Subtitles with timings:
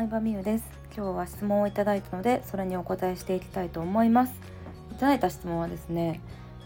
[0.00, 0.64] 相葉美優です。
[0.96, 4.32] 今日は質問をいただいたのでそれにお答えしていきたいと思います。
[4.92, 6.22] いただいた質問はですね、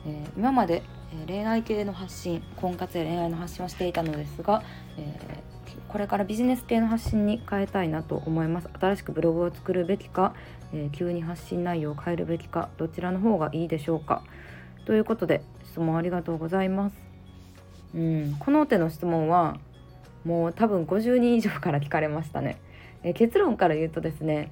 [0.07, 0.85] えー、今まで
[1.27, 4.63] 恋愛系の発信婚活や恋愛の発信をしていたのですが、
[4.97, 8.69] えー、これからビジネス系の発信に変えたいなと思います。
[8.81, 10.33] 新しくブログを作るべきか、
[10.73, 14.23] えー、急に発信内容を変えるべきかどちらの方がいいでしょうか。
[14.87, 16.97] ということで質問ありがとうございます。
[17.97, 19.57] うんこの手の質問は
[20.25, 22.59] もう多分50人以上から聞かれましたね。
[23.05, 24.51] え結論から言うとですね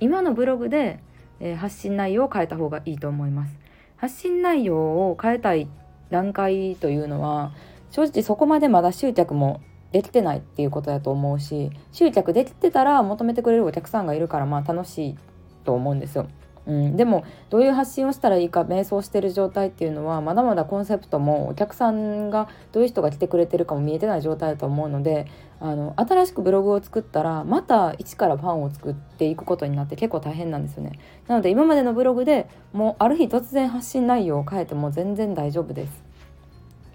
[0.00, 0.98] 今のブログで、
[1.40, 3.54] え発信内容を変えた方がいいと思います。
[3.96, 5.68] 発信内容を変えたい
[6.10, 7.52] 段階というのは
[7.90, 9.60] 正直そこまでまだ執着も
[9.92, 15.18] できてないっていうことだと思うし執着できてたら求めてくれるお客さんがいるからまあ楽しい
[15.64, 16.28] と思うんですよ。
[16.70, 25.26] うん、でもどういう発信をしたらいいか迷走してる状態っていうのはまだまだコンセプトもお客さんがどういう人が来てくれてるかも見えてない状態だと思うので
[25.58, 30.92] あの新しくブログを作ったらまた一からファンを作っていくことになって結構大変なんですよね。
[31.26, 36.04] なので今までのブログでもうある日突然発信内容を変えても全然大丈夫です。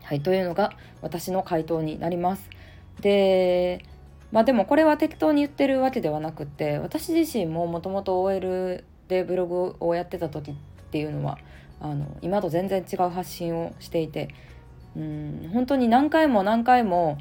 [0.04, 2.50] はいというのが私の回答になります。
[3.02, 3.84] で
[4.32, 10.54] まあでもこれは適当に言ってるわけではなくて私自身ももともと OL でブログをやってた時っ
[10.92, 11.38] ていうのは
[11.80, 14.30] あの今と全然違う発信をしていて
[14.96, 17.18] うん本当に何回も何回も、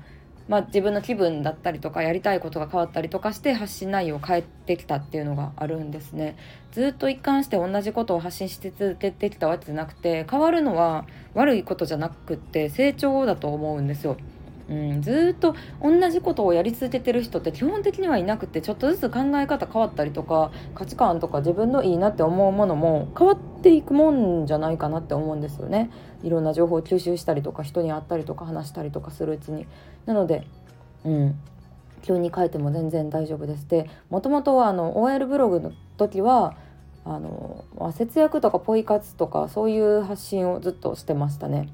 [0.48, 6.36] まあ、自分の気分だったりとかやりたいことが変わったりとかして発信内容を変えてきたっていうのがあるんですね。
[6.70, 14.16] ずっと一貫して同じことを発信し続けてきたわけじゃなくて変わるのは悪いことじゃなくって成長だと思うんですよ。
[14.68, 25.90] うん、ずっと同じことをやり続けてる人って基本的にはいなくてちょっとずつ考え方変わったりとか価値観とか自分のいいなって思うものも変わっていくもんじゃないかなって思うんですよね。
[26.22, 29.66] いろんな情報を吸収したりとか人に会ったりとか話したりとかするうちに。
[30.06, 30.46] なので
[31.04, 31.38] うん
[32.02, 33.68] 急に変えても全然大丈夫です。
[33.68, 36.54] でもともとはあの OL ブログの時は
[37.04, 41.68] あの、ま、節約とかポイ活とかそういう発信をずっとしてましたね。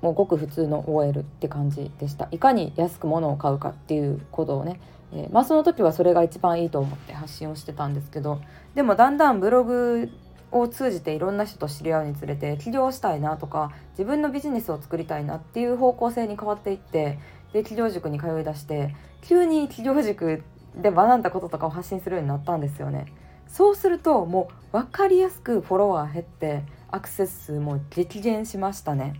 [0.00, 4.80] もうごく普通の OL って感じでしたいかに安く物を買うかっていうことをね、
[5.12, 8.40] えー、まあその時はそれが一番いいと思って発信をしてたんですけど
[8.74, 10.10] でもだんだんブログ
[10.50, 17.18] を通じていろんな人と知り合うにつれて起業したいなとか自分のビジネスを作りたいなっていう方向性に変わっていって
[17.52, 20.42] で起業塾に通いだして急に起業塾
[20.76, 23.06] で学んだこととかを発信するようになったんですよね。
[23.48, 29.14] そうするともう分かりやすくフォロワー減ってアクセス数も激減しましたね。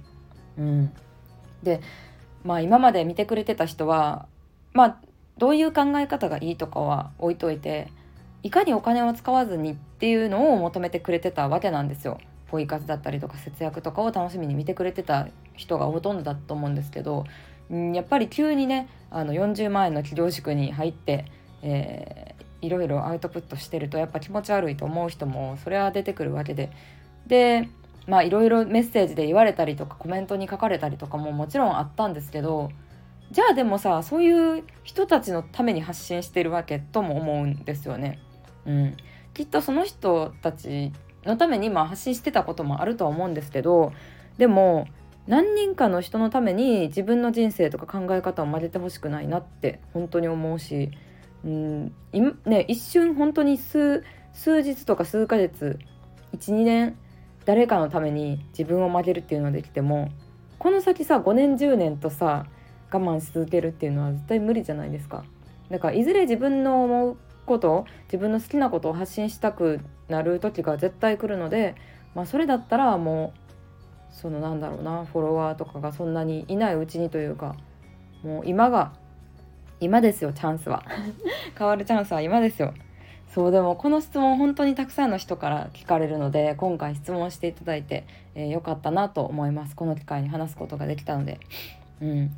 [0.58, 0.92] うん、
[1.62, 1.80] で
[2.44, 4.26] まあ今まで見てくれてた人は
[4.72, 4.96] まあ
[5.38, 7.88] どういう考え方がいいとかは置いといて
[8.42, 12.20] いかにお金を使わずにっていうのを求めてくれてたわけなんですよ。
[12.48, 17.26] ポイ活だったりとか節約とかを楽しみに見てくれてた人がほとんどだと思うんですけど、
[17.68, 21.26] やっぱり急にねあの40万円の起業塾に入って、
[21.62, 26.70] えー、いろいろアウトプットしてるとやっぱ気持ち悪いと思う人もそれは出てくるわけで
[27.26, 27.68] で
[28.08, 32.70] まあいろいろメッセージで言われたりとかコメントに書かれたりとかももちろんあったんですけど
[33.30, 38.18] じゃあでもさそういう人たちのために発信してるわけとも思うんですよね。
[38.64, 38.96] うん、
[39.34, 40.92] きっとその人たち
[41.24, 43.92] のためにまあ発信してたこともあるとは思うんですけど
[44.38, 44.86] でも
[45.26, 50.90] 何人かの人のために自分の人生とか考え方を混ぜてほしくないなって本当に思うし、
[51.44, 51.92] うん
[52.46, 54.02] ね、一瞬本当に数
[54.62, 55.78] 日とか数ヶ月
[56.38, 56.96] 12年
[57.48, 60.10] 誰かのために自分を曲げるっていうのはできても
[60.58, 62.44] この先さ5年10年とさ
[62.92, 65.24] 我慢し続けるっていうのは絶対無理じゃないですか。
[65.70, 67.16] だからいずれ自分の思う
[67.46, 71.74] こと自分の好きなことを発信したくなる時が絶対来るので、
[72.14, 73.32] まあ、それだったらも
[74.12, 77.56] うそのなんだろうなフォロワーとかがそんなにいないうちにというか
[78.22, 78.92] もう今が
[79.80, 80.84] 今ですよチャンスは
[81.58, 82.74] 変わるチャンスは今ですよ
[83.34, 89.76] そうでもこの質問本当にたくさんの人から聞かれるので今回質問していただいて、えー、よかったなと思います。
[89.76, 91.40] この機会に話すことができたので。
[92.00, 92.30] うん。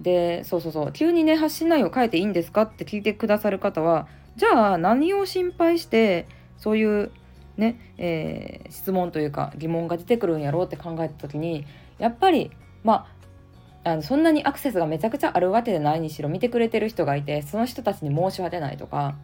[0.00, 0.92] でそうそうそう。
[0.92, 4.06] 急にね発信内容変えていいんですかって聞いてくださる方は
[4.36, 6.26] じゃあ何を心配して
[6.58, 7.10] そういう
[7.56, 11.66] ね、えー、質問というか疑問が出てくるんやろうって考えた時に
[11.98, 12.50] やっぱり
[12.84, 13.06] ま
[13.84, 19.16] あのそんなにアクセスがめちゃくちゃあるわけでないにしろ見てくれてる人がいてその人たちに申し訳ないとか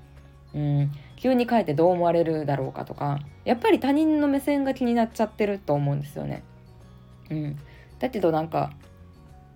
[0.55, 6.43] うん急に書いてどう思われるだろうかとかやっぱり他人の目線が気になっちゃってると思うんですよね。
[7.31, 7.59] うん、
[8.01, 8.73] だけどなんか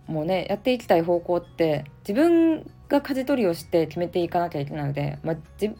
[0.07, 5.73] もうねやっていきたい方向って自分が舵取りをして決めていかなきゃいけないので、まあ、じ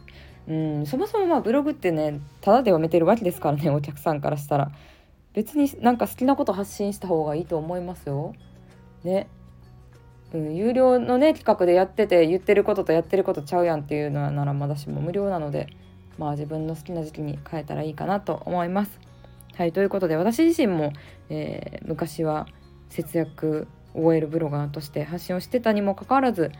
[0.47, 4.71] うんそもそもまあブログってねただで読めてるわけですからねお客さんからしたら
[5.33, 8.33] 別になんか好きなこと発信した方がいいと思いますよ。
[9.03, 9.27] ね
[10.33, 15.67] うん、有料のね企画でやってて言ってることとやってることちゃうやんっていうのならまだしも無料なので
[16.17, 18.99] まあ自分の好きな時期に変えたらいいかなと思います。
[19.55, 20.93] はいということで私自身も、
[21.29, 22.45] えー、昔は
[22.89, 26.51] 節約 OL ブロガーとして発信をしてたにもかかわらず、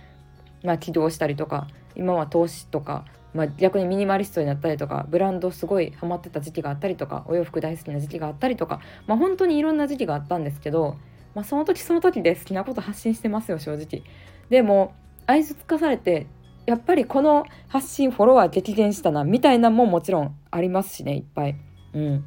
[0.63, 3.05] まあ、起動したりとか今は投資とか、
[3.35, 10.97] まあ、逆にミニマリストになったりとかブランドすごいハマってた時期があったりとかお洋服大好きな時期があったりとか、まあ、本当にいろんな時期があったんですけど、
[11.37, 14.01] まあ、その時その時で好きなこと発信してますよ正直。
[14.49, 14.95] でも
[15.27, 16.25] 愛想つかされて
[16.65, 21.55] やっぱりこの発信フォロワー激減したなみたいなもんもちろんありますしねいっぱい。
[21.93, 22.25] うん、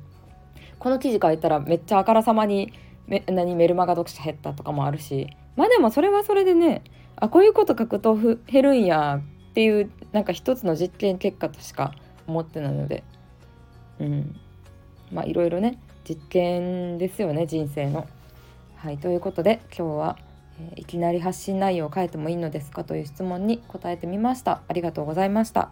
[0.78, 2.72] この記事書いたらめっちゃあからさまに
[3.08, 6.84] め何メルマガ読者減ったとかもあるしまあでもそれはそれでね
[7.16, 9.20] あこういうこと書くと減るんや
[9.50, 11.96] っていうなんか一つの実験結果としか
[12.28, 13.02] 思ってないので
[13.98, 14.36] うん
[15.10, 18.06] まあいろいろね実験ですよね人生の。
[18.82, 20.16] はいということで今日は、
[20.58, 24.62] えー、いきなり発信内容を変えてもいいのですかという質問に答えてみました。
[24.68, 25.70] ありがとうございました。